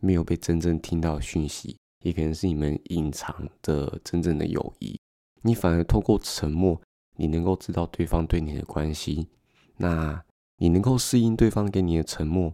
[0.00, 4.98] 没有被真正听到的讯息，也可能是你们隐藏的真正的友谊。
[5.42, 6.80] 你反而透过沉默，
[7.16, 9.28] 你能够知道对方对你的关系，
[9.76, 10.22] 那。
[10.58, 12.50] 你能够适应对方给你的沉默，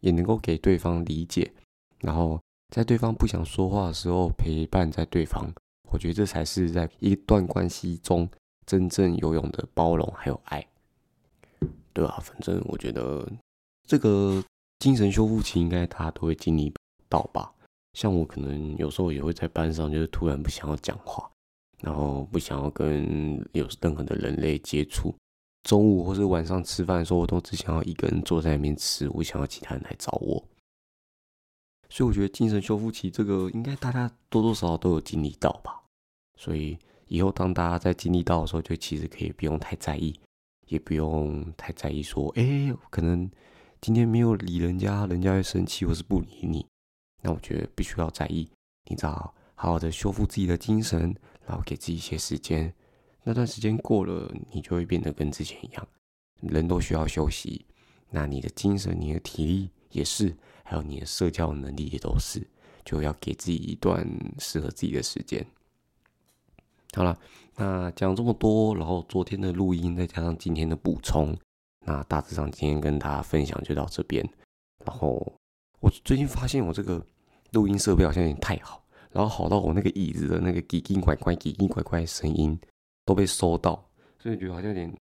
[0.00, 1.52] 也能够给对方理解，
[1.98, 2.40] 然后
[2.74, 5.46] 在对方不想说话的时候陪伴在对方。
[5.90, 8.26] 我觉得这才是在一段关系中
[8.64, 10.66] 真正有用的包容还有爱，
[11.92, 12.18] 对吧？
[12.22, 13.30] 反正我觉得
[13.86, 14.42] 这个
[14.78, 16.72] 精神修复期应该大家都会经历
[17.10, 17.52] 到吧。
[17.92, 21.30] 像我可能有时候也会在班上就是突然不想要讲话，
[21.80, 25.14] 然后不想要跟有任何的人类接触。
[25.64, 30.42] 中午或是晚上吃饭的时候，我都只想要一个人坐在那边吃，我想要其他人来找我。
[31.90, 35.82] 所以我觉得精神修复期这个，应该大家多多少少都有经历到吧。
[36.36, 40.14] 所以以后当大家在经历到的时候，就其实可以不用太在意，
[40.66, 43.28] 也不用太在意说，哎，可能
[43.80, 46.64] 今天没有理人家，人家会生气或是不理你。
[47.22, 48.48] 那我觉得必须要在意，
[48.88, 51.14] 你知道，好好的修复自己的精神，
[51.48, 52.72] 然后给自己一些时间。
[53.24, 55.88] 那段时间过了，你就会变得跟之前一样。
[56.42, 57.64] 人都需要休息，
[58.10, 62.46] 那你的精神、你的体力也是，还有你的社交能力也都是，
[62.84, 64.06] 就要给自己一段
[64.38, 65.44] 适合自己的时间。
[66.94, 67.18] 好了，
[67.56, 71.36] 那讲这么多，然后昨天的录音再加上今天的补充，
[71.84, 74.26] 那大致上今天跟大家分享就到这边。
[74.84, 75.20] 然后
[75.80, 77.04] 我最近发现我这个
[77.50, 82.58] 录音设备好像有点太好，然后好到我那个椅子的那个叽叽怪怪、叽叽怪怪的声音。
[83.04, 83.82] 都被收到，
[84.18, 84.94] 所以觉得好像有点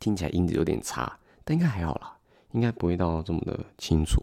[0.00, 2.18] 听起来音质有点差，但应该还好啦，
[2.50, 4.20] 应该不会到这么的清楚。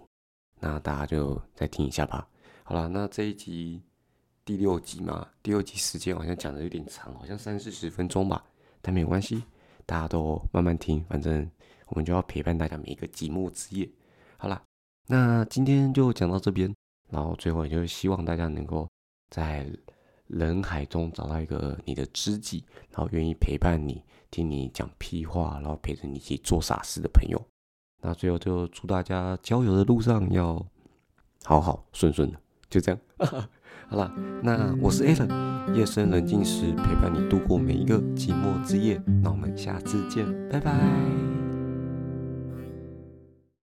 [0.60, 2.28] 那大家就再听一下吧。
[2.66, 3.82] 好了，那这一集
[4.44, 8.44] 第六集嘛，第六集时间好像讲的有点长，好像三四十分钟吧，
[8.82, 9.42] 但没有关系，
[9.86, 11.50] 大家都慢慢听，反正
[11.88, 13.90] 我们就要陪伴大家每一个寂寞之夜。
[14.36, 14.62] 好啦，
[15.08, 16.76] 那今天就讲到这边，
[17.10, 18.88] 然后最后也就是希望大家能够
[19.30, 19.68] 在
[20.28, 27.42] 人海中找到一个你的知己，然后愿意陪伴你，听你讲屁话，然后陪着你一起做傻事的朋友。
[28.02, 30.64] 那最后就祝大家交友的路上要
[31.44, 32.40] 好好顺顺的，
[32.70, 33.00] 就这样。
[33.88, 39.00] 好了，那我是 Alan，夜深人静时陪伴你度过每一个寂寞之夜。
[39.22, 41.25] 那我们下次见，拜拜。